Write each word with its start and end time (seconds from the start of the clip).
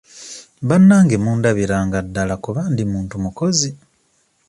Bannange 0.67 1.15
mundabiranga 1.23 1.97
ddala 2.07 2.35
kuba 2.43 2.61
ndi 2.71 2.83
muntu 2.91 3.15
mukozi. 3.23 3.69